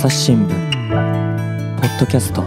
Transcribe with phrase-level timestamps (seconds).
[0.00, 2.44] 朝日新聞ポッドキャスト。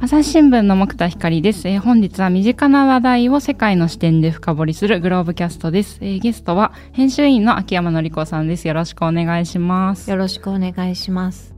[0.00, 8.68] 朝日新聞の木田光です、えー本日は身近な話題を世界の視点で深掘りするグローブキャストです、えーゲストは編集員の秋山紀子さんです。
[8.68, 10.08] よろしくお願いします。
[10.08, 11.52] よろしくお願いします。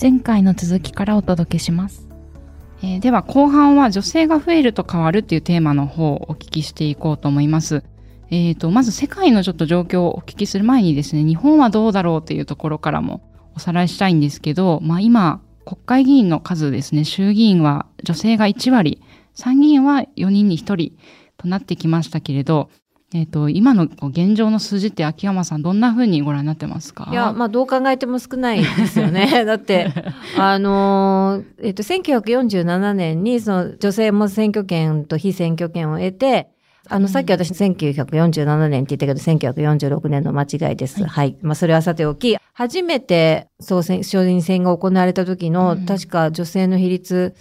[0.00, 2.06] 前回の続きからお届けします、
[2.80, 7.82] えーでは後半は女性が増えると変わるっていうテーマの方をお聞きしていこうと思います
[8.34, 13.22] えーとまず世界のちょっと状況をお聞きする前にですね日本はどうだろうっていうところからも
[13.54, 19.00] おさらいしたいんですけど、まあ、今国会議員の数ですね衆議院は女性が1割
[19.34, 20.98] 参議院は4人に1人
[21.36, 22.70] となってきましたけれど
[23.16, 27.08] えー、と今の現状の数字って秋山さんどんな風にご覧になってますか？
[27.12, 29.44] いや、まあ、どう考えても少ないですよね。
[29.46, 29.92] だって、
[30.36, 36.48] あのーえっと、1947年に、その、女性も選挙権と非選挙権を得て、
[36.90, 41.04] あの、さっき私1947年って言ったけど、1946年の間違いです。
[41.04, 41.36] はい。
[41.42, 47.34] まあ、それはさておき、初めて総選、承認選が行われた時の、うん確か女性の比率、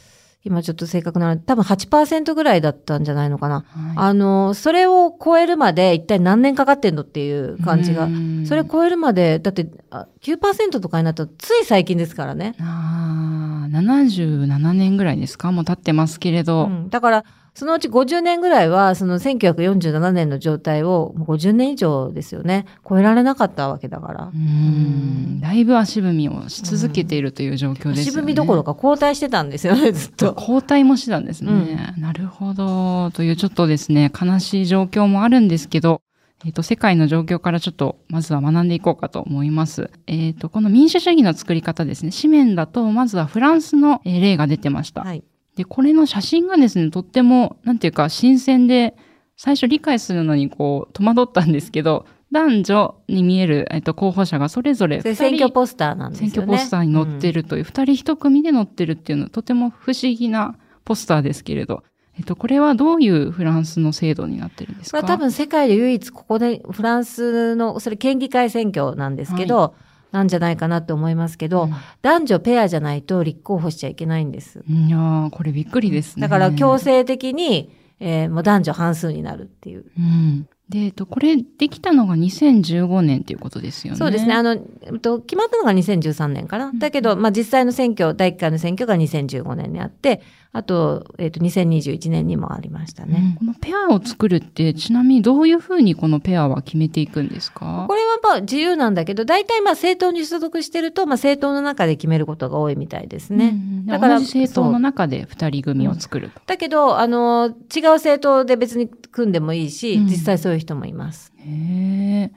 [0.45, 3.55] 今ちょっと正確なの、多分8%ぐらいだったんじゃないのかな。
[3.55, 3.63] はい
[3.95, 8.09] あの、それを超えるまで一体何年かかってんのっていう感じがう。
[8.09, 12.55] んそれ超えるまで、だってあ9%とかになったらつい最近ですからね。
[12.59, 15.51] ああ、77年ぐらいですか？
[15.51, 16.65] もう経ってますけれど。
[16.65, 17.23] うんだから、
[17.55, 22.65] そのうち50年ぐらいは、その1947年の状態をもう50年以上ですよね。
[22.87, 24.37] 超えられなかったわけだからう。
[24.37, 28.01] ん、だいぶ足踏みをし続けているという状況ですよね。
[28.01, 30.35] 足踏みどころか後退してたんですよね、ずっと。
[30.37, 31.93] 交代もしてたんですね。
[31.97, 33.11] なるほど。
[33.11, 36.01] というちょっとですね、悲しい状況もあるんですけど、
[36.45, 39.89] えっ、と、世界の状況からちょっと、まずは学んでいこうかと思います。
[40.07, 45.01] えっ、と、この民主主義の作り方ですね、紙面だと、まずはフランスのえー例が出てました。
[45.01, 45.23] はい。
[45.55, 48.95] で、これの写真がですね、とっても、なんていうか、新鮮で、
[49.35, 56.31] 最初理解するのにこう、戸惑ったんですけど、男女に見える、えっと、候補者がそれぞれ人選挙ポスターなんですよね。
[56.33, 61.83] 選挙ポスターに載ってるという、二人一組で載ってるっていうのは、とても不思議なポスターですけれど、
[62.17, 65.01] えっと、これはどういうフランスの制度になってるんですか？
[65.01, 69.75] これは多分世界で唯一ここでフランスの、それ県議会選挙なんですけど、
[70.13, 71.69] なんじゃないかなと思いますけど、
[72.03, 74.63] 男女ペアじゃないと立候補しちゃいけないんです。
[74.69, 76.21] うんいやーこれびっくりですね。
[76.21, 79.85] だから強制的に、えーもう男女半数になるっていう。
[79.97, 80.47] うん。
[80.69, 83.97] で、えっと、これできたのが2015年っていうことですよね。
[83.97, 84.33] そうですね。
[84.33, 86.71] あの、えっと、決まったのが2013年かな。
[86.75, 90.21] だけど、まあ実際の選挙、第1回の選挙が2015年にあって、
[90.55, 93.35] あと、えっと、2021年にもありましたね。
[93.41, 97.85] うんこのペアを作るって、ちなみにどういうふうにこのペアは決めていくんですか？
[97.87, 103.49] これはまあ自由なんだけど、大体まあ政党に所属してると、まあ政党の中で決めることが多いみたいですね。
[103.49, 106.39] うんだから政党の中で二人組を作ると。
[106.45, 111.33] だけど、あの、違う政党で別に組んでもいいし、うん実際そういう人もいます。
[111.37, 112.31] へえ。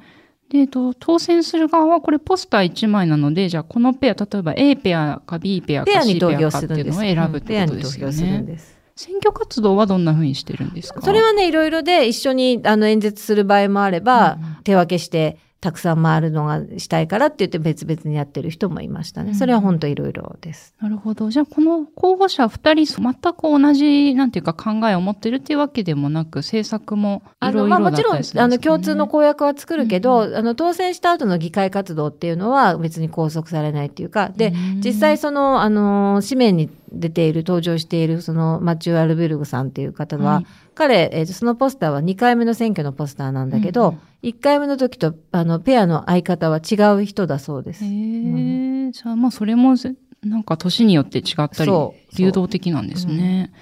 [0.51, 6.67] で、えっと、当選する側はこれポスター1枚なので、じゃあこのペア、例えば A ペアか B ペアかペア C に投ペアかって。
[6.75, 8.43] いうのを選ぶってことですよね。
[8.43, 8.77] です。
[8.95, 11.03] 選挙活動はどんなふうにしてるんですか？
[11.03, 19.31] それはね、いろいろで一緒にあの演説する場合もあれば、手分けしてたくさん回るのがしたいからって言って別々にやってる人もいましたね。
[19.31, 20.77] うんそれは本当いろいろです。
[20.81, 21.29] なるほど。
[21.31, 40.47] じゃあ、この候補者二人、全く同じ、なんていうか考えを持ってるっていうわけでもなく、政策もいあの、ろいろだったまあもちろん、あの、共通の公約は作るけど、あの、当選した後の議会活動っていうのは別に拘束されないっていうか、で、うん実際その、あの、紙面に出ている、登場している、その、マチュー・アルベルグさんっていう方は、はい。
[40.75, 47.85] 彼、えーとそのポスターは2回目の選挙のポスターなんだけど、うんうん1回目の時と、あの、ペアの相方は違う人だそうです。
[47.85, 51.71] へえ、じゃあまあそれもぜなんか年によって違ったり
[52.17, 53.53] 流動的なんですね。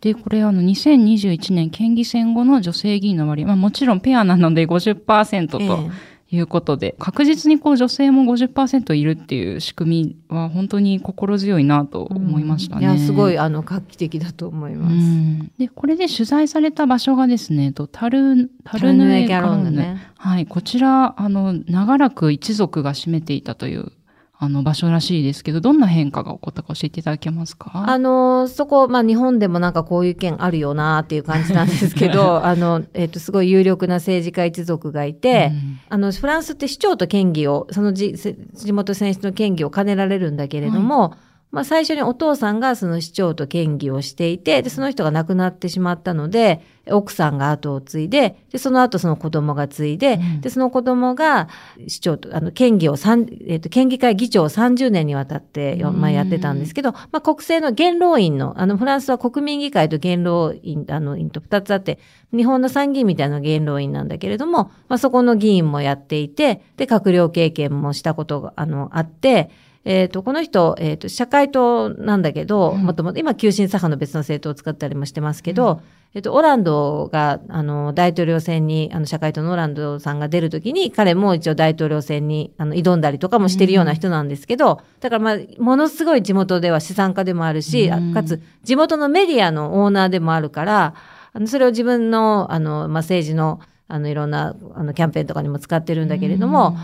[0.00, 12.82] で、これあの2021年県議選後の女性議員の割合、まあもちろんペアなので50%とええいうことで、確実にこう女性も50%いるっていう仕組みは本当に心強いなと思いましたね。
[12.82, 14.94] いや、すごい、あの、画期的だと思います。
[14.94, 19.40] うんで、これで取材された場所がですね、とタル、タタルヌエギャ。
[19.40, 19.98] ロンヌね。
[20.16, 23.92] はい、こちら、あの、長らく一族が占めていたという、
[24.36, 27.84] あの、場所らしいですけど、どんな変化が起こったか教えていただけますか？
[27.86, 35.78] あの、そこ、まあ、日本でもなんかこういう件あるよなっていう感じなんですけど、 あの、えっ、と、すごい有力な政治家一族がいて、うん。
[35.88, 41.14] あの、フランスって市長と県議を、そのじ地元選出の県議を兼ねられるんだけれども、
[41.54, 46.60] まあ最初にお父さんがその市長と県議をしていて、で、その人が亡くなってしまったので、
[46.90, 50.40] 奥さんが後を継いで、で、その後その子供が継いで、うん。
[50.40, 51.48] で、その子供が
[51.86, 62.00] 市長と、あの、県議を三えっ、と、県議会議長を30年にわたってよ、まあ、やってたんですけど、まあ、国政の元老院の、あの、フランスは国民議会と元老院、あの、院と二つあって、
[62.36, 69.50] 日本の参議院みたいな元老院なんだけれども、まあ、そこの議員もやっていて、で、閣僚経験もしたことが、あの、あって、
[69.84, 72.82] えっ、と、この人、えっ、と、社会党なんだけど、うん。
[72.82, 75.82] もともと、今、急進左派の別の政党を使ったりもしてますけど、
[76.14, 88.14] えっと、オランドが、あの、大統領選に、あの、社会党のオランドさんが出るときに、彼も一応大統領選に、あの、挑んだりとかもしてるような人なんですけど、だからまあ、ものすごい地元では資産家でもあるし、あうん。
[88.14, 90.94] かつ、地元のメディアのオーナーでもあるから、
[91.32, 96.76] あの、それを自分の、あの、まあ、政治の、あの、いろんな、あの、キャンペーンとかにも使ってるんだけれども、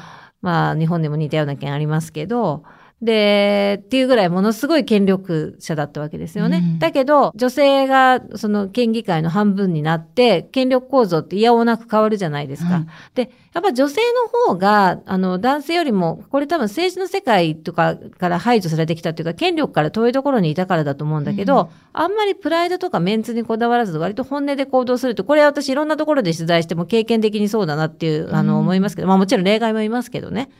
[0.42, 2.64] まあ、日本でも似たような件ありますけど、
[3.02, 6.58] で、っていうぐらいものすごい権力者だったわけですよね。
[6.58, 12.74] うんだけど、女性がその県議会の半分になって、権力構造って嫌おなく変わるじゃないですか。
[12.74, 14.00] はいで、やっぱ女性
[14.46, 30.50] の方が、あの、男性よりも、これ多分政治の世界とかから排除されてきたっていうか、権力から遠いところにいたからだと思うんだけど、うんあんまりプライドとかメンツにこだわらず、割と本音で行動すると、これは私いろんなところで取材しても経験的にそうだなっていう、あの、うん思いますけど、まあもちろん例外もいますけどね。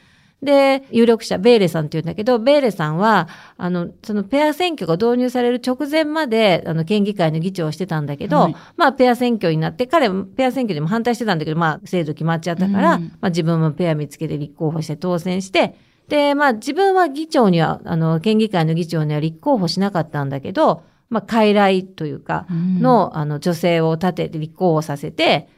[0.43, 3.29] で、有力者、ベーレさんって言うんだけど、ベーレさんは、
[3.59, 8.57] あの、そのペア選挙が導入される直前まで、あの、県議会の議長をしてたんだけど、はい。
[8.77, 13.03] まあ、ペア選挙になって、彼もペア選挙にも反対してたんだけど、まあ、制度決まっちゃったから、うん。
[13.21, 15.77] まあ、自分もペア見つけて立候補して当選して、
[16.09, 22.81] で、まあ、自分は議長には、あの、県議会の議長には立候補しなかったんだけど、まあ、傀儡というか、うん。
[22.81, 25.49] の、あの、女性を立てて立候補させて、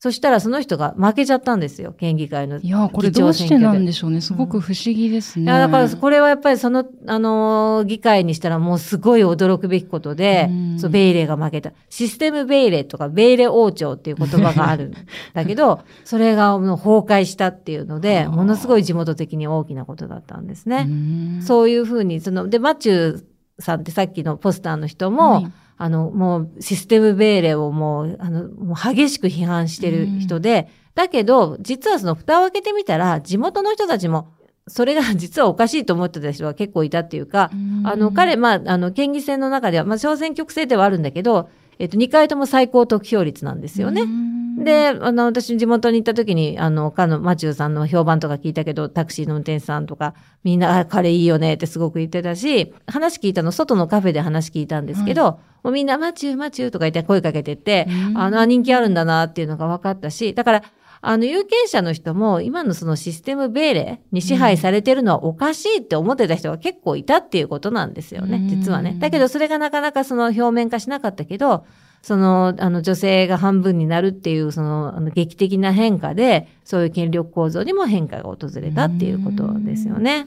[0.00, 4.20] そしたらその人が負けちゃったんですよ、県議会のいや、これどうしてなんでしょうね。
[4.20, 5.46] すごく不思議ですね。
[5.46, 11.72] いや、だから、これはやっぱりその、あのー議会にしたらもうすごい驚くべきことで、うんそう、ベイレが負けた。
[11.88, 14.94] システムベイレとか、ベイレ王朝っていう言葉があるん
[15.34, 20.86] だけど、 それがもう崩壊したっていうので、ものすごい地元的に大きなことだったんですね。
[20.88, 23.24] うんそういうふうに、その、で、マチュー
[23.58, 34.28] さんってさっきのポスターの人も、はいあの、もうシステムベーレをもう、あの、もう激しく批判してる人で、だけど、実はその蓋を開けてみたら、地元の人たちも、
[34.66, 37.50] それが実はおかしいと思ってた人が結構いたっていうか、
[37.84, 41.48] あの、彼、まあ、あの、県議選の中では、まあ、小選挙区制ではあるんだけど、
[41.78, 44.04] えっと、2回とも最高得票率なんですよね。
[44.04, 50.14] ねで、あの、私地元に行った時に、あの、かの、マチューさんの評判とか聞いたけど、タクシーの運転手さんとか、
[50.44, 58.18] みんな、あ、彼いいよねってすごく言ってたし、話聞いたの、外のカフェで話聞いたんですけど、もうみんな、マチュー、マチューとか言って声かけてって、うん。
[58.18, 60.62] あの、あ人気あるんだなっていうのが分かったし、だから、
[61.00, 68.96] あの、有権者の人も、今のそのシステムベーレに支配されてるのはおかしいって思ってた人が結構いたっていうことなんですよね、うん実はね。
[68.98, 71.64] だけど、それがなかなかその表面化しなかったけど、
[72.02, 80.26] その、あの、女性が半分になるっていう、その、あの、劇的な変化で、そういう権力構造にも変化が訪れたっていうことですよね。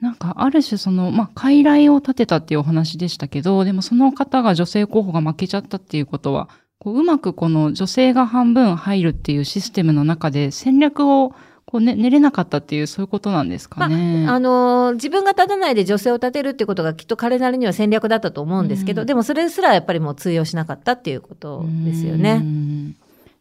[0.00, 11.34] なんか、ある種その、まあ、傀儡を立てたっていうお話でしたけど、でもその方が女性候補が負けちゃったっていうことは、こううまくこの女性が半分入るっていうシステムの中で戦略を
[11.70, 14.26] こう、ね、練れなかったっていうそういうことなんですかね。
[14.28, 22.38] あのー自分が立たないで女性を立てるってことがきっと彼なりには戦略だったと思うんですけど、うんでもそれすらやっぱりもう通用しなかったっていうことですようね。
[22.38, 22.96] ん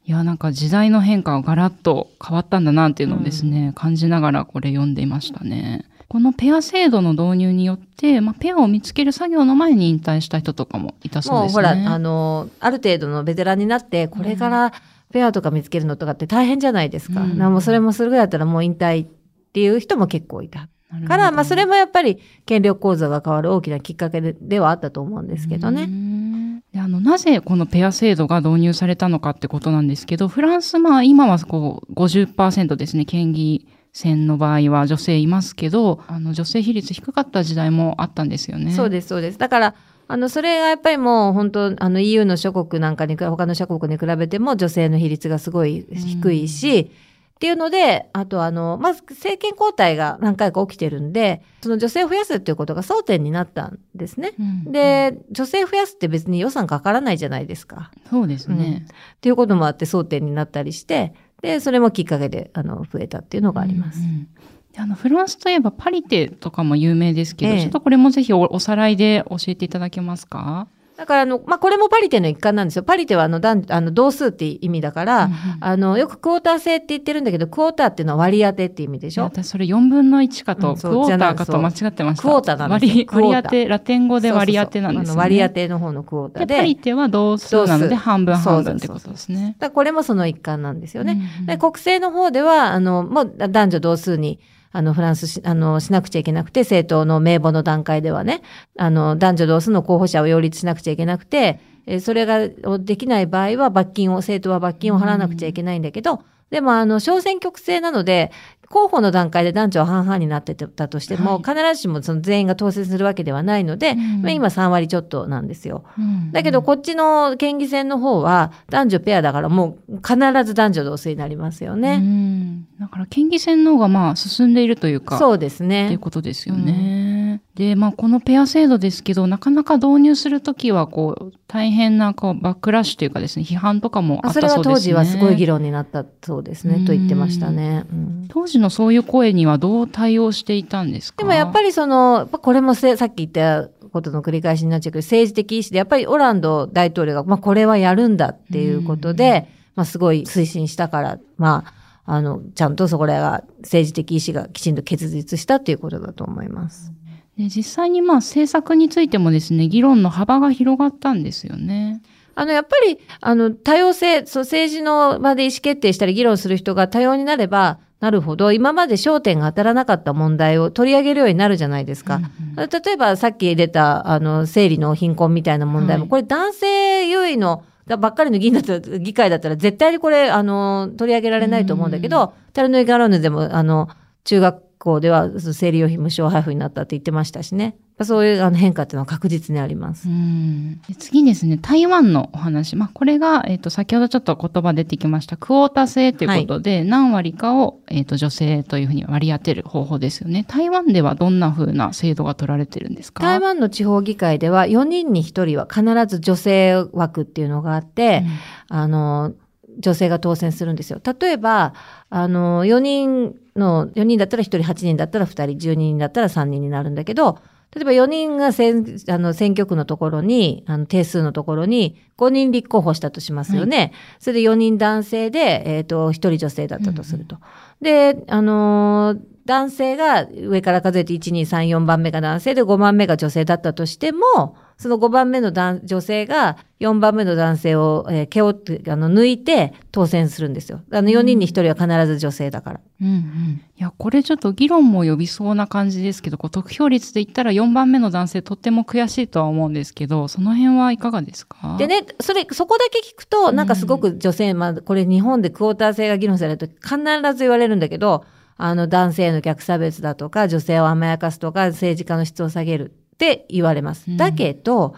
[0.05, 5.85] いや、なんか時代の変化がガラッと変わったんだなっていうのをですね、感じながらこれ読んでいましたね。
[6.07, 11.61] このペア制度の導入によって、まあ、ペアを見つける作業の前に引退した人とかもいたそうですね。
[11.63, 14.73] もうほら、あのーある程度のベテランになって、これから
[15.11, 17.21] ペアとか見つけるのとかって大変じゃないですか。
[17.21, 19.09] うんなもうそれもするぐらいだったらもう引退っ
[19.53, 20.69] ていう人も結構いた。
[21.07, 25.85] から、まあそれもやっぱり権力構造が変わる大きなきっかけでではあったと思うんですけどうね。
[25.85, 38.71] んであの、なぜこのペア制度が導入されたのかってことなんですけど、フランス、まあ今はこう50%ですね、県議選の場合は女性いますけど、あの女性比率低かった時代もあったんですよね。
[38.71, 39.37] そうです、そうです。
[39.37, 39.75] だから、
[40.09, 46.91] あの、それがやっぱりもう本当、あの EU の諸国なんかに、他の諸国に比べても女性の比率がすごい低いし、
[47.35, 54.33] っていうので、あとあの、まず政権交代が何回か起きてるんで、その女性を増やすっていうことが争点になったんですね。
[54.39, 57.91] うんで、女性増やすって別に予算かからないじゃないですか。
[58.09, 58.87] そうですね。
[58.89, 61.13] っていうこともあって争点になったりして、
[61.43, 63.99] で、それもきっかけで、あの、増えたっていうのがあります。
[63.99, 64.27] うんうん
[64.58, 70.67] であのフランスといえばパリテとかも有名ですけど、ええちょっとこれもぜひおおさらいで教えていただけますか？
[70.97, 72.83] だからあの、まあ、これもパリテの一環なんですよ。
[72.83, 79.23] パリテはあの、男あの同数って意味だから、うんうんあの、よくクォーター制って言ってるんだけど、クォーターっていうのは割り当てって意味でしょ？
[79.23, 82.23] 私それ4分の1かと、うんクォーターかと間違ってました。
[82.23, 85.05] クォーターなんですよ割り当て、ラテン語で割り当てなんですね。
[85.05, 86.53] そうそうそう割り当ての方のクォーターで。
[86.53, 89.55] で、パリテは同数なので半分半分ってそうそうそうことですね。
[89.57, 91.13] だこれもその一環なんですよね。
[91.13, 98.41] うんうんで国政の方では、あの、もう男女同数に、あの、フランスし、あの、しなくちゃいけなくて、政党の名簿の段階ではね、
[98.77, 102.47] あの、男女同数の候補者を擁立しなくちゃいけなくて、えそれが
[102.77, 106.21] できない場合は罰金を、政党は罰金を払わなくちゃいけないんだけど、
[106.51, 108.31] でも、あの、小選挙区制なので、
[108.69, 115.83] 候補の段階で男女は半々になってたとしても、はい必ずしもその全員が当選するわけではないので、うんまあ、今3割ちょっとなんですよ。
[115.97, 121.97] うんだけど、こっちの県議選の方は、男女ペアだから、もう必ず男女同数になりますようね。
[121.97, 125.97] んだから、県議選の方がまあ進んでいるというか、そうですっていうね。
[125.97, 127.41] ことですよね。
[127.55, 134.57] で、まあ、このペア制度ですけど、なかなか導入するときは、こう、大変な、こう、バックラッシュというかですね、批判とかもあったそうですね。
[134.59, 137.85] は当時はすごい議論になったそうですね、うんと言ってましたね。
[137.91, 141.17] うん当時のそういう声にはどう対応していたんですか？
[141.17, 151.63] でもやっぱりその、やっぱこれもせさっき言ったことの繰り返しになっちゃうけど、政治的意思で、やっぱりオランド大統領が、まあこれはやるんだっていうことで、まあすごい推進したから、ま
[152.05, 156.91] あ、あの、ちゃんとそこらが政治的意思がきちんと結実したっていうことだと思います。
[157.39, 162.01] で実際にまあ政策についてもですね、議論の幅が広がったんですよね。
[162.35, 172.15] あの、やっぱり、あの、多様性、そう、政治の場で意思決定したり議論する人が多様になれば、なるほど、今まで焦点が当たらなかった問題を取り上げるようになるじゃないですか。
[172.15, 172.29] うんうん
[172.69, 183.87] 例えば、さっき入れた、あの、生理の貧困みたいな問題も、はいこれ男性優位の、だばっかりの議員だったら、議会だったら絶対にこれ、あの、取り上げられないと思うんだけど、タルノイガローヌでも、あの、
[184.25, 187.77] 中学校では生理用品無償配布になったって言ってましたしね。
[188.05, 190.07] そういうあの変化っていうのは確実にあります。
[190.07, 192.77] うんで次ですね、台湾のお話。
[192.77, 200.45] まあ、これが、えっ、と、先ほどちょっと言葉出てきました、クォータ制ということで、何割かを、えっ、と、女性というふうに割り当てる方法ですよね。
[200.47, 203.21] 台湾ではどんな風な制度が取られてるんですか？
[203.21, 208.23] 台湾の地方議会では4人に1人は必ず女性枠っていうのがあって、
[208.69, 209.33] あの、
[209.79, 211.01] 女性が当選するんですよ。
[211.19, 211.73] 例えば、
[212.09, 217.37] あの、4人の、4人だったら1人、8人だったら2人、12人だったら3人になるんだけど、
[217.75, 223.93] 例えば4人が選あの選挙区のところに、あの定数のところに5人立候補したとしますよね。
[224.19, 227.37] それで4人男性で、えっ、と、1人女性だったとすると。
[227.81, 240.81] で、あのー男性が上から数えて1、2、3、4番目が男性で5番目が女性だったとしても、その5番目の男女性が4番目の男性を、えー毛をってあの抜いて当選するんですよ。
[240.91, 242.79] あの4人に1人は必ず女性だから。
[243.01, 243.61] うんうん。
[243.77, 251.75] いや、これちょっと議論も呼びそうな感じですけど、こう得票率で言ったら4番目の男性とっても悔しいとは思うんですけど、その辺はいかがですか？
[251.77, 256.97] で、ね、それ、そこだけ聞くと、なんかすごく女性、まあ、これ日本でクォーター制が議論されると必
[257.33, 258.23] ず言われるんだけど、
[258.55, 264.17] あの、男性への逆差別だとか、女性を甘やかすとか、政治家の質を下げるって言われますうん。
[264.17, 264.95] だけど、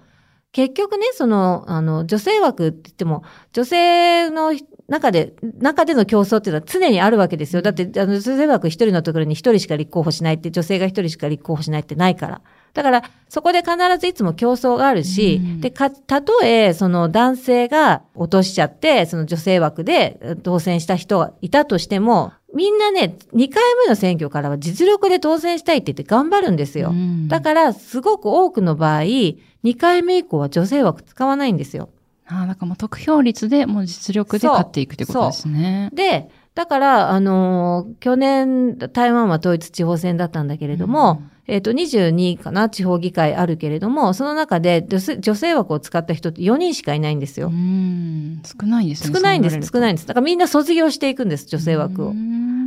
[0.51, 4.53] 結局ね、その、あの、女性枠って言っても、女性の
[4.87, 7.63] 中で、中での競争っていうのは常にあるわけですよ。
[7.63, 12.41] だって、あの、女性枠一人のところに一人しか立候補しないって、女性が一人しか立候補しないってないから。
[12.73, 26.89] だから、そこで必ずいつも競争があるし、うんで、か、たとえ、その男性が落としちゃって、その女性枠でえ当選した人がいたとしても、みんなね、2回目の選挙からは実力で当選したいって言って頑張るんですよ。
[26.89, 31.89] うんだから、すごく多くの場合、2回目以降は女性枠使わないんですよ。
[32.27, 35.89] ああ、だからもう得票率でもう実力で勝っていくってことですね。
[35.93, 47.47] で、だから、あのー去年、台湾は統一地方選だったんだけれども、えっ、と、22かな、地方議会あるけれども、その中で女性枠を使った人って4人しかいないんですよ。
[47.47, 49.13] うん、少ないですね。
[49.13, 50.07] 少ないんです、少ないんんです。
[50.07, 52.13] だからみんな卒業していくんです、女性枠を。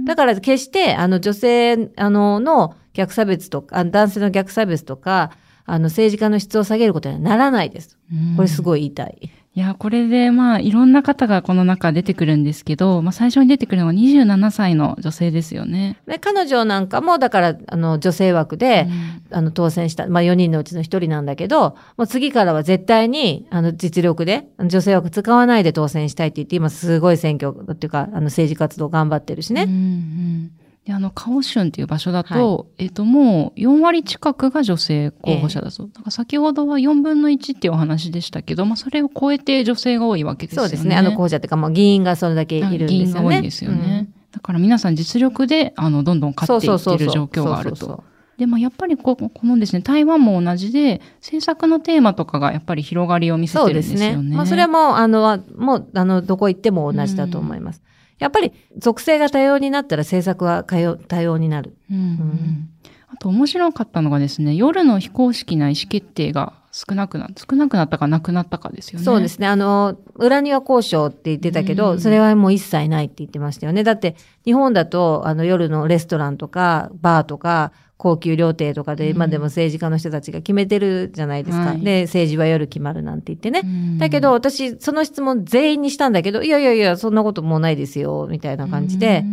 [0.05, 5.31] だだから決して、あの、女性、あの、の逆差別とか、あ男性の逆差別とか、
[5.65, 7.99] あの、政治家の質を下げることにはならないです。
[8.37, 8.65] これすい。
[8.65, 9.31] ごい言いたい。
[9.57, 15.97] いや、これでまあ、いろんな方がこの中出てくるんですけど、まあ最初に出てくるのは27歳の女性ですよね。
[16.09, 18.89] で、彼女なんかも、だから、あの、女性枠で、
[19.31, 29.67] あの、当選した、まあ4人のうちの1人なんだけど、もう次からは絶対に、あの、実力で、女性枠使わないで当選したいって言って、今すごい選挙っていうか、あの、政治活動頑張ってるしうんうね。
[29.67, 30.51] ん
[30.85, 35.91] で、あの、カオシュンっていう場所だと、えっ、と、もう4割近くが女性候補者だそう。
[35.91, 40.69] だから先ほどは4分の1っていうお話でしたけど、まあ、それを超えて女性が多いわけですよね。
[40.69, 40.97] そうですね。
[40.97, 42.87] あの、候補者っていうか、もう議員がそれだけいるんですよね。
[42.87, 44.09] 議員が多いですよね。
[44.31, 46.35] だから皆さん実力で、あの、どんどんうん。
[46.37, 48.05] 勝っていっている状況があると。
[48.37, 54.07] で、まあ、やっぱりここのですね、台湾も同じで、制作のテーマとかがやっぱり広がりを見せてるんですよね。
[54.07, 54.37] そうですね。
[54.37, 57.83] まあ、それはもう、あの、もう、あの、どこ行っても同じだと思います。
[58.19, 61.77] やっぱり、属性が多様になったら制作は多様になる。
[61.91, 62.69] うん、うん
[63.15, 69.05] あと面白かったのがですね、夜の非公式な意思決定が少なくな、少なくなったかなくなったかですよね。
[69.05, 69.47] そうですね。
[69.47, 73.85] あの、裏庭交渉って言ってたけど、うん、それはもう一切ないって言ってましたよね。
[73.85, 81.67] だって、日本だと、あの、夜のレストランとか、バーとか、高級料亭とかで、今でも政治家の人たちが決めてるじゃないですか。
[81.67, 83.63] はい、で、政治は夜決まるなんて言ってね。
[83.99, 89.25] だけど、私、その質問全員にしたんだけど、いやいやいや、そんなこともうないですよ、みたいな感じで。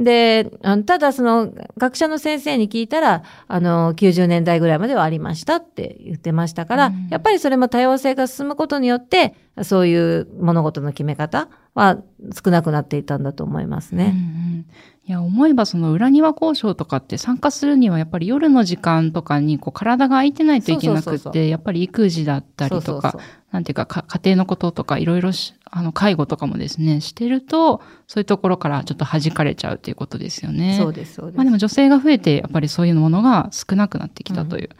[0.00, 0.50] で、
[0.86, 11.98] ただその学者の先生に聞いたら、あの、90年代ぐらいまではありましたって言ってましたから、うん、やっぱりそれも多様性が進むことによって、そういう物事の決め方は
[12.44, 14.04] 少なくなっていたんだと思いますね。
[14.04, 14.12] うんう
[14.60, 14.66] ん。
[15.06, 23.18] いや、思えばその裏庭交渉とかって参加するにはやっぱり夜の時間とかにこう体が空いてないといけなくって、やっぱり育児だったりとか、
[23.50, 25.32] なんていうか家庭のこととかいろいろ
[25.72, 30.76] あの介護とかもですね、してると、そういうところからちょっと弾かれちゃうっていうことですよね。
[30.80, 31.36] そうです、そうです。
[31.36, 34.70] まあでも女性が増えて、やっぱりそういうものが少なくなってきたという。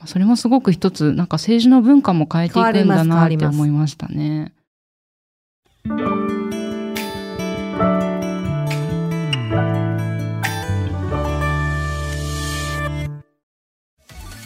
[0.00, 4.52] うん、それもすごく一つ、なんか政治の文化も変えていくんだなって思いましたね。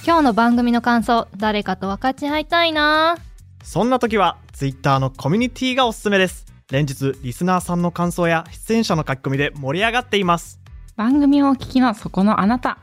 [0.07, 3.17] 今日の番組の感想、誰かと分かち合いたいな
[3.63, 6.47] そんな時は、Twitter のコミュニティがおすすめです。
[6.71, 10.61] 連日、リスナーさんの感想や出演者の書き込みで盛り上がっています。
[10.97, 12.79] 番組をお聞きのそこのあなた。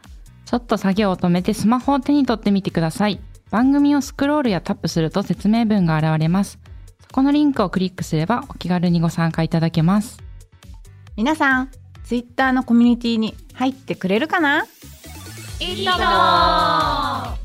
[0.45, 3.21] ちょっと作業を止めてスマホを手に取ってみてください。
[3.49, 6.59] 番組をスクロールやタップすると説明文が現れます。
[7.01, 10.21] そこのリンクをクリックすればお気軽にご参加いただけます。
[11.15, 11.71] 皆さん、
[12.03, 14.65] Twitter のコミュニティに入ってくれるかな？
[15.59, 17.37] いいとも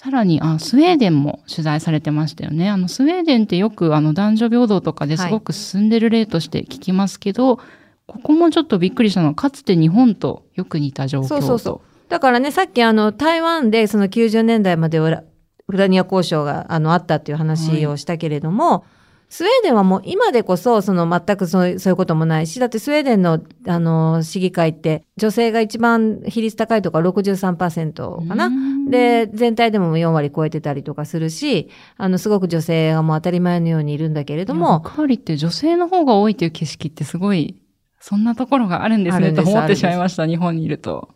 [0.00, 2.68] さらにあ、スウェーデンも取材されてましたよね。
[2.68, 7.66] あの、スウェーデンってよくあの男女平等とかですごく進んでる例として聞きますけど、はい、
[8.06, 12.10] ここもちょっとびっくりしたのは、かつて日本とよく似た状況そうそうそう。
[12.10, 15.24] だからね、さっきあの、台湾でその90年代まで裏
[15.66, 18.97] 裏庭交渉があのあったっていう話をしたけれども、はい
[19.30, 28.50] スウェーデンはもう今でこそ、その全くそうそういうこともないし、だってスウェーデンの、あの、市議会って女性が一番比率高いとか63%かな。
[28.90, 31.68] で、全体でも4割超えてたりとかするし、
[31.98, 34.82] あの、すごく女性がもう当たり前のようにいるんだけれども。
[34.84, 37.60] 役割って女性の方が多いという景色ってすごい、
[38.00, 41.10] そんなところがあるんですねと思ってしまいました、日本にいると。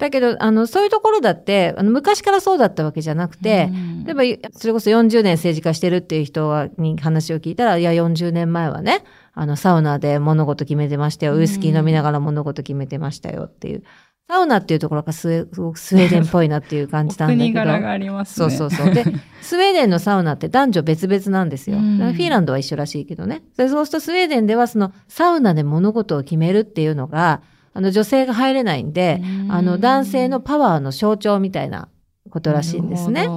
[0.00, 3.70] だけど、あの、そういうところだって、あの、昔からそうだったわけじゃなくて、
[4.06, 11.36] 例えば、それこそ40年政治家してるっていう人はに話を聞いたら、いや、40年前はね、あの、サウナで物事決めてましたよ。
[11.36, 13.82] ウイスキー飲みながら物事決めてましたよっていう。
[14.26, 17.42] サウナっていうところがスウェすごくスウェーデンっぽいなっていう感じなんだけど。
[17.42, 18.50] 国柄がありますね。
[18.50, 18.94] そうそうそう。
[18.94, 19.04] で、
[19.42, 21.76] スウェーデンのサウナって男女別々なんですよ。
[21.78, 23.42] フィンランドは一緒らしいけどね。
[23.56, 31.88] そうするとスウェーデンではそのサウナで物事を決めるっていうのが、あの女性が入れないんで、あの男性のパワーの象徴みたいな
[32.30, 33.28] ことらしいんですね。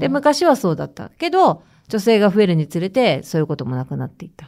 [0.00, 4.46] で、昔はそうだったけど、女性が増えるにつれて、そういうこともなくなっていった。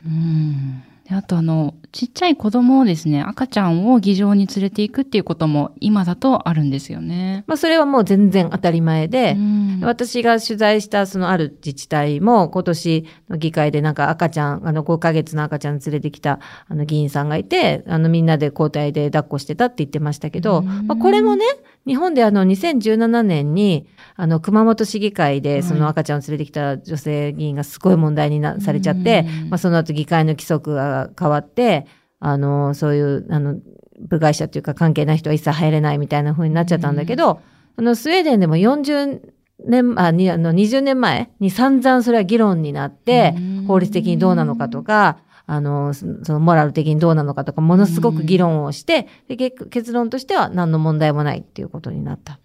[1.08, 7.44] であとあの、ちっちゃい子供をですね、赤ちゃんを議場に連れていくっていうことも今だとあるんですよね。
[7.46, 9.36] まあそれはもう全然当たり前で、
[9.82, 21.44] 私が取材したそのある自治体も今年の議会でなんか赤ちゃん、あの5ヶ月の赤ちゃん連れてきたあの議員さんがいて、あのみんなで交代で抱っこしてたって言ってましたけど、まあこれもね、
[21.86, 31.86] 日本であの2017年にあの熊本市議会でその赤ちゃんを連れてきた女性議員がすごい問題になされちゃって、まあその後議会の規則が変わって、
[32.20, 33.56] あの、そういう、あの、
[34.00, 37.42] 部外者というか関係ない人は一切入れないみたいな風になっちゃったんだけど、
[37.76, 39.20] あの、スウェーデンでも40
[39.66, 43.34] 年、あ、にあの、20年前に散々それは議論になって、
[43.66, 52.38] 法律的にどうなのかとか、あの、そのモラル的にどうなのかとか、ものすごく議論をして、で結論としては何の問題もないっていうことになった。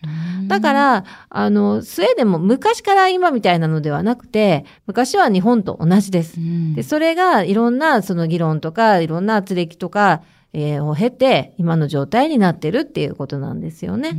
[0.48, 6.38] だから、あの、スウェーデンも昔から今みたいなのではなくて、昔は日本と同じです。
[6.76, 14.10] で、それがいろんなその議論とか、いろんな圧力とか、えー、を経て、今の状態になってるっていうことなんですよね。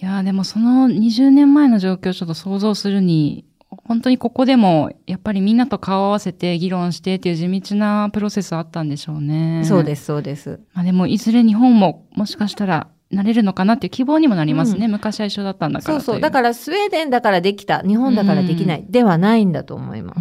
[0.00, 3.44] いや、でもその20年前の状況をちょっと想像するに、
[3.84, 9.62] 本当にここでも、やっぱりみんなと顔を合わせて議論してっていう地道なプロセスあったんでしょうね。
[9.64, 10.60] そうです、そうです。
[10.72, 14.86] まあでも、いずれ日本ももしかしたらなれるのかなっていう希望にもなりますね。
[14.86, 16.20] うん、昔は一緒だったんだからそうそう。
[16.20, 20.20] だからスウェーデンだからできた、日本だからできない、ではないんだと思います。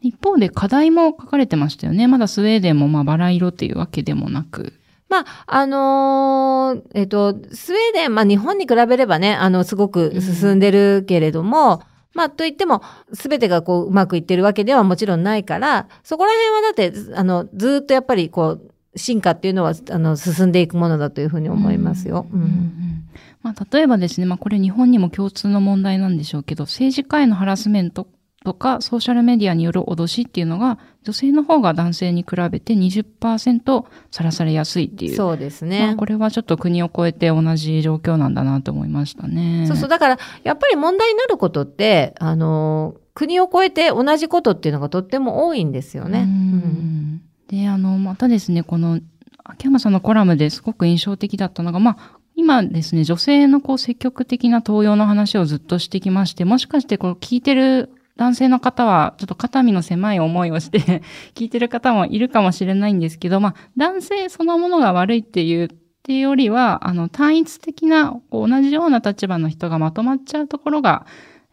[0.00, 2.06] 一方で課題も書かれてましたよね。
[2.06, 4.74] まだスウェーデンもまあバラ色っていうわけでもなく。
[5.08, 11.82] まあ、あのーえっ、と、スウェーデン、まあ日本に比べればね、あの、すごく進んでるけれども、
[12.16, 22.26] まあ、といっても、すべてがこう、うまくいってるわけではもちろんないから、そこら辺はだって、ずあの、ずっとやっぱりこう、進化っていうのは、あの、進んでいくものだというふうに思いますよ。
[22.32, 22.96] うんうんうん
[23.42, 28.08] まあ、例えばですね、まあ、これ日本にも共通の問題なんでしょうけど、政治家へのハラスメント
[28.46, 35.16] とかソーシャルメディアによる脅しっていうのが、女性の方が男性に比べて20%さらされやすいっていう。
[35.16, 35.96] そうですまねあ、。
[35.96, 39.64] これはちょっと国を越えて同じ状況なんだなと思いましたね。
[39.66, 39.88] そうそう。
[39.88, 46.20] だから、やっぱり問題になることって、あの、国を越えて同じことっていうのがとっても多いんですよね。
[46.20, 49.00] ううんんで、あの、またですね、この、
[49.42, 61.02] 秋山さんのコラムですごく印象的だったのが、まあ、今ですね、女性のこう積極的な登用の話をずっとしてきまして、もしかしてこう聞いてる男性の方は、ちょっと肩身の狭い思いをして
[61.34, 65.68] 聞いてる方もいるかもしれないんですけど、まあ、男性そのものが悪いっていう、っ
[66.02, 71.06] ていうよりは、あの、単一的な、同じような立場の人がまとまっちゃうところが、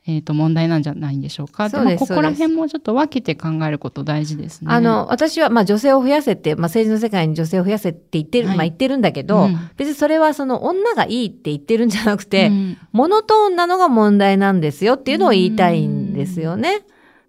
[0.06, 1.70] えっ、と、問題なんじゃないんでしょうか。
[1.70, 4.68] そうですまあここら辺もちょっと分けて考えること大事ですね。
[4.70, 16.82] あの、私は、まあ女性を増やせって、まあ政治の世界に女性を増やせって言ってる、はいまあ言ってるんだけど、うん別にそれはその女がいいって言ってるんじゃなくて、うんモノトーンなのが問題なんですよっていうのを言いたいんですよね。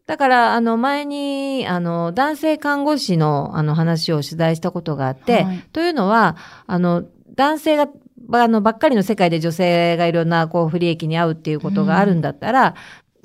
[0.06, 7.88] だから、あの、前に、あの、男性看護師の、あの、話を取材したことがあって、はいというのは、あの、男性が、
[8.32, 12.74] あの、ばっかりの世界で女性がいろんな、こう、不利益に遭うっていうことがあるんだったら、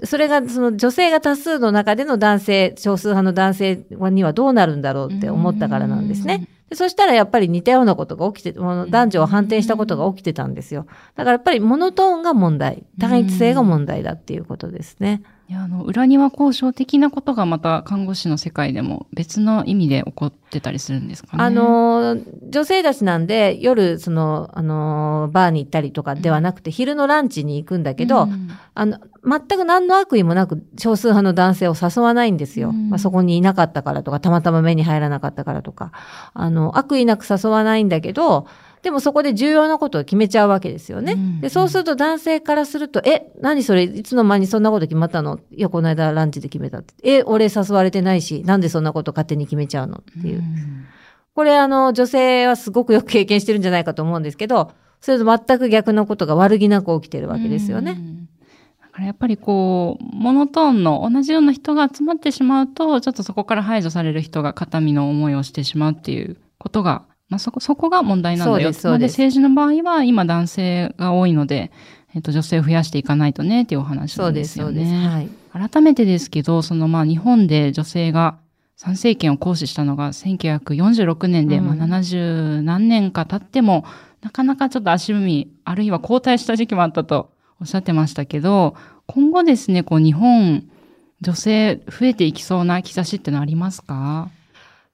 [0.04, 6.48] それが、その女性が多数の中での男性、少数派の男性にはどうなるんだろうって思ったからなんですね。
[6.70, 10.86] でそしたらやっぱり似たようなことが起きて、男女を反転したことが起きてたんですよ。
[11.16, 15.24] だからやっぱりモノトーンが問題、単一性が問題だっていうことですね。
[15.50, 21.44] いや、あの、裏庭交渉的なことがまた看護師の世界でも別の意味で起こってたりするんですかね。
[21.44, 32.70] あ、のー、女性たちなんで夜、その、あのー、バーに行ったりとかではなくて、昼のランチに行くんだけど、うんあの、全く何の悪意もなく少数派の男性を誘わないんですよ。
[32.70, 35.92] うんまあ、そこにいなかったからとか、たまたま目に入らなかったからとか、
[36.36, 38.46] あの、悪意なく誘わないんだけど、
[38.82, 41.14] でもそこで重要なことを決めちゃうわけですよね。
[41.14, 45.40] うんで、そうすると男性からすると、え、何それ、いつの間にそんなこと決まったの？
[45.52, 46.94] いや、この間ランチで決めたって。
[47.04, 49.98] え、俺誘われてないし、なんでそんなこと勝手に決めちゃうの？
[49.98, 50.44] っていう。
[51.36, 57.92] これあの、女性はすごくよく経験してるんじゃないかと思うんですけど、それと全く逆のことが悪気なく起きてるわけですよね。
[57.92, 58.30] うん
[58.82, 68.74] だからやっぱりこう、モノトーンの同じような人が集まってしまうと、ちょっとそこから排除される人が肩身の思いをしてしまうっていうことが、まあそこ、そこが問題なんだよ。
[68.74, 71.72] そうで政治の場合は今男性が多いので、
[72.16, 74.92] えっと、女性を増やしていかないとねっていうお話そうんです、なですよそうです。
[74.92, 75.08] ね。
[75.08, 75.70] はい。
[75.70, 78.38] 改めてですけど、そのまあ日本で女性が
[78.76, 83.86] 参政権を行使したのが1946年で、うんまあ70何年か経っても、
[84.22, 90.64] なかなかちょっと足踏み、あるいは後退した時期もあったとおっしゃってましたけど、今後ですね、こう日本、
[91.22, 94.30] 女性増えていきそうな兆しってのありますか？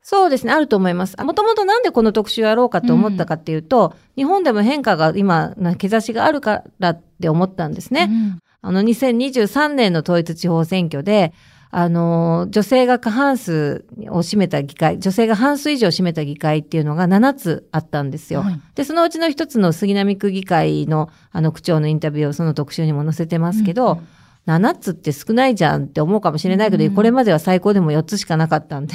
[0.08, 1.18] そうですね、あると思います。
[1.18, 8.08] もともとなんでこの特集をやろうかと思ったかっていうと、日本でも変化が今、な兆しがあるからって思ったんですね。
[8.12, 11.34] うんあの、2023年の統一地方選挙で、
[11.72, 18.42] あの、女性が過半数を占めた議会、女性が半数以上占めた議会っていうのが7つあったんですよ。
[18.42, 24.02] はいで、そのうちの一つの杉並区議会の、あの、区長のインタビューをその特集にも載せてますけど、
[24.48, 28.94] 7つって少ないじゃんって思うかもしれないけど、うんこれまでは最高でも4つしかなかったんで、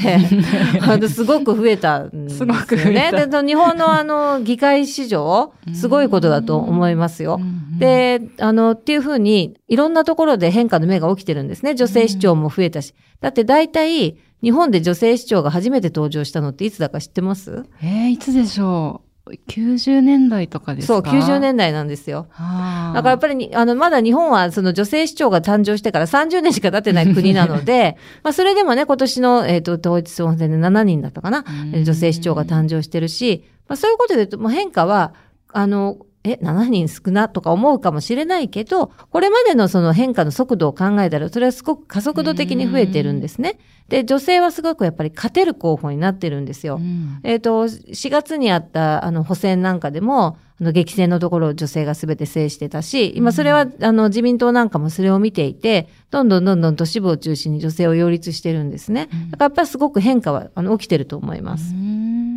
[1.08, 2.54] すごく増えたんですよね。
[2.54, 7.38] すごく増えたで、日本のあの、議会史上、すごいことだと思いますよ。
[7.40, 11.74] うんで、あの、っていうふうに、いろんなところで変化の目が起きてるんですね。
[11.74, 12.94] 女性市長も増えたし。
[13.22, 17.64] だって大体、日本で女性市長が初めて登場したのっていつだか知ってます？
[17.82, 19.09] えー、いつでしょう
[19.48, 20.94] ?90 年代とかですか？
[20.94, 22.26] そう、90年代なんですよ。
[22.32, 35.14] だからやっぱりに、あの、まだ日本はその女性市長が誕生してから30年しか経ってない国なので、 まあそれでもね、今年の、えっ、と、統一地方選で7人だったかな、うん女性市長が誕生してるし、まあそういうことで言うと、もう変化は、
[35.52, 43.58] あの、え、7人少なとか思うかもしれないけど、これまでのその変化の速度を考えたら、それはすごく加速度的に増えてるんですね。
[43.88, 46.76] で、女性はすごくやっぱり勝てる候補になってるんですよ。
[46.76, 59.08] うんえっ、と、4月にあった、あの、補選なんかでも、あの、激戦のところを女性が全て制してたし、今それは、あの、自民党なんかもそれを見ていて、どんどんどんどん都市部を中心に女性を擁立してるんですね。
[59.30, 61.74] だからやっぱりすごく変化は、あの、起きてると思います。
[61.74, 62.29] うん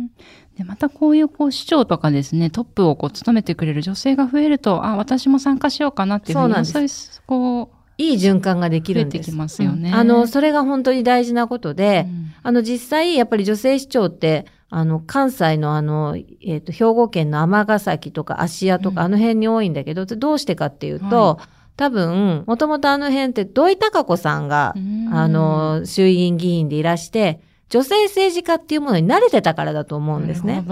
[0.56, 6.72] でまたこういうこう市長とかですねトップをこう務めてくれる女性が増えるとあ私も参加しようかなっていうふうにそうなんです。
[6.72, 9.22] そういうこういい循環ができるんです。
[9.22, 9.90] 増えてきますよね。
[9.90, 9.94] うん。
[9.94, 12.32] あの、それが本当に大事なことで、うん。
[12.42, 19.06] あの、実際、やっぱり女性市長って、あの、関西のあの、えっ、と、兵庫県の尼崎とか芦屋とか、うん。
[19.06, 25.14] あの辺に多いんだけど、どうしてかっていうと、は多分、もともとあの辺って土井孝子さんが、うん。
[25.14, 27.40] あの、衆議院議員でいらして、
[27.74, 30.64] 女性政治家っていうものに慣れてたからだと思うんですね。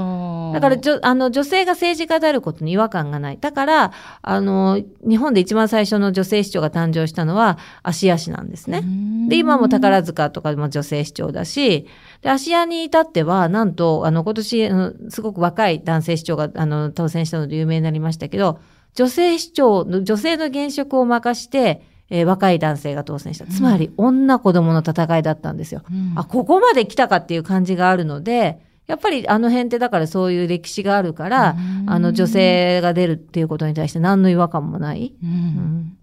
[0.55, 3.39] だからじょあの女性が政治家であることに違和感がない。
[3.41, 8.85] だから、あの、日本で一番最初の女性市長が誕生したのは芦屋市なんですね。
[9.29, 11.89] で、今も宝塚とかでも女性市長だし、
[12.21, 18.61] で、芦屋に至っては、なんと、あの、今年、あのすごく若い男性市長が、あの、当選したので有名になりましたけど、
[18.95, 23.47] 女性市長の、女性の現職を任して、えー若い男性が当選した。
[23.47, 25.83] つまり、女子供の戦いだったんですよ。
[25.91, 35.15] うんあ、ここまで来たかっていう感じがあるので、やっぱりあの辺ってだからそういう歴史があるから、うんあの女性が出るっていうことに対して何の違和感もない。
[35.23, 35.97] うんうん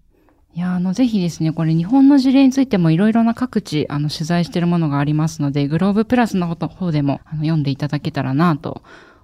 [0.52, 8.82] いや、あの、ぜひですね、これ日本の事例についてもいろいろな各地、あの、取材しているものがありますので、グローブプラスの方でも、あの、読んでいただけたらなと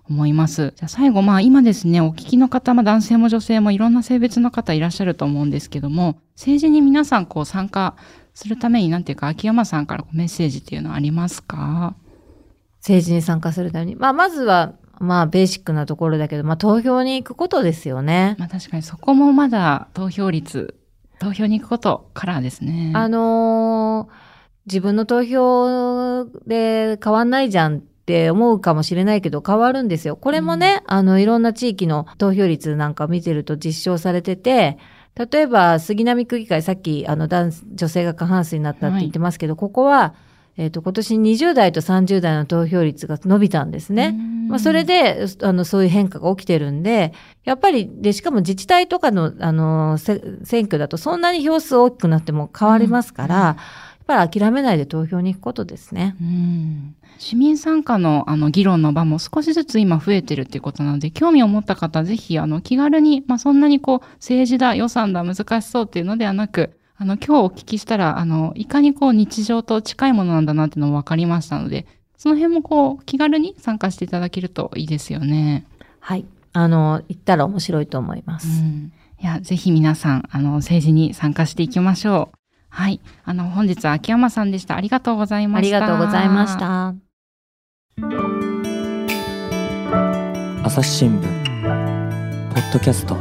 [0.08, 0.72] 思います。
[0.76, 7.96] じゃあ最後、まあ、今ですね、お聞きの方、まあ、男性も女性もいろんな性別の方いらっしゃると思うんですけども、政治に皆さん、こう、参加
[8.34, 11.96] するために、なんていうか、秋山さんからメッセージっていうのはありますか？
[12.80, 13.96] 政治に参加するために。
[13.96, 18.36] まあ、まずは、まあ、ベーシックなところだけど、まあ、投票に行くことですよね。
[18.38, 20.76] まあ、確かにそこもまだ投票率、
[21.18, 22.92] 投票に行くことからですね。
[22.94, 24.36] あのー
[24.68, 30.16] 自分の投票で変わんないじゃんって思うかもしれないけど変わるんですよ。
[30.16, 34.78] これもね、あの、いろんな地域の投票率なんか見てると実証されてて、
[35.16, 40.14] 例えば杉並区議会、さっきあの男女性が過半数になったって言ってますけど、ここは、
[40.58, 44.16] えっ、と、今年20代と30代の投票率が伸びたんですね。
[44.48, 47.12] まあ、それで、あの、そういう変化が起きてるんで、
[47.44, 53.56] やっぱり、で、しかも自治体とかの、あの、せ選挙だとそんなに票数大きくなっても変わりますから、
[54.08, 56.16] やっぱり諦めないで投票に行くことですね。
[56.20, 75.66] うん市民参加のあの議論の場も少しずつ今増えてるっていうことなので、興味を持った方はぜひあの気軽に、まあそんなにこう政治だ、予算だ、難しそうっていうのではなく、あの今日お聞きしたら、あの、いかにこう日常と近いものなんだなっていうのも分かりましたので、その辺もこう気軽に参加していただけるといいですよね。
[76.00, 76.26] はい。
[76.52, 78.48] あの、行ったら面白いと思います。
[78.48, 82.35] うんいや、ぜひ皆さん、あの、政治に参加していきましょう。
[82.76, 83.00] はい。
[83.24, 84.76] あの、本日は秋山さんでした。
[84.76, 85.80] ありがとうございまありした。
[85.80, 86.58] がとうございまし。
[86.58, 86.94] た。
[90.62, 91.22] 朝日新聞
[92.52, 93.14] ポッドキャスト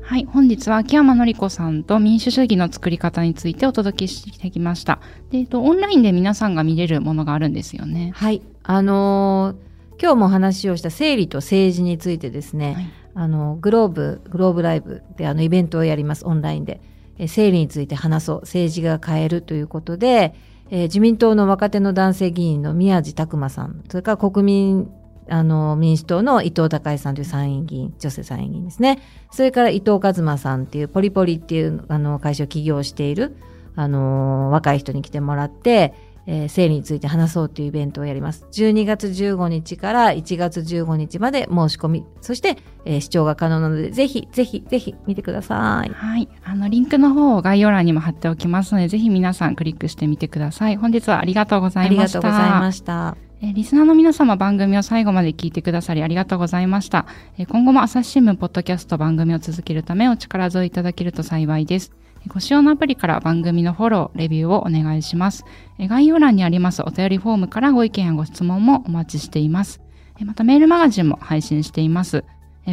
[0.00, 0.24] はい。
[0.24, 5.00] 本日は秋山紀子さんと民主主義の作り方についてお届けしてきました。
[5.30, 8.12] で、えっと、オンラインで皆さんが見れるものがあるんですよね。
[8.14, 8.40] はい。
[8.62, 9.70] あのー
[10.02, 16.80] 今日も話をした生理と政治についてですね、はいあの、グローブ、グローブライブであのイベントをやります、オンラインで。
[17.20, 20.34] え生理について話そう、政治が変えるということで、
[20.70, 24.90] え自民党の若手の男性議員の宮地拓馬さん、それから国民、
[25.28, 29.00] あの、民主党の伊藤孝恵さんという参院議員、女性参院議員ですね。
[29.30, 33.36] それから伊藤和馬さんっていう、ポリポリっていう、あの、会社を起業している、
[33.76, 35.92] あの、若い人に来てもらって、
[36.26, 38.46] えー生理について話そうというイベントをやります。
[38.52, 45.90] 12月15日から1月15日まで申し込み、そして、えー視聴が可能なので、ぜひ、ぜひ、ぜひ見てください。
[45.92, 46.28] はい。
[46.44, 50.76] あの、リンクの方を概要欄にも貼っておきますので、ぜひ皆さんクリックしてみてください。
[50.76, 52.20] 本日はありがとうござありいました。
[52.20, 53.16] がとうございました。
[53.42, 57.06] えーリスナーの皆様番組を最後まで聞いてくださりありがとうございました。
[57.38, 61.90] えー今後も朝日新聞ポッドキャスト番組を続けるためお力添えいただけると幸いです。
[62.28, 65.44] ご使用のアプリから番組のフォロー、レビューをお願いします。
[65.78, 69.80] 概要欄にありますお便りフォームからご意見やご質問もお待ちしています。
[70.24, 72.24] またメールマガジンも配信しています。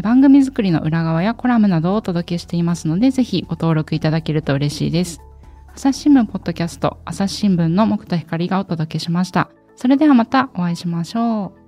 [0.03, 5.21] 番組作りの裏側やコラムなどをお届けしていますので、ぜひご登録いただけると嬉しいです。
[5.73, 9.49] 朝日新聞ポッドキャスト、朝日新聞の木田光がお届けしました。
[9.75, 11.66] それではまたお会いしましょう。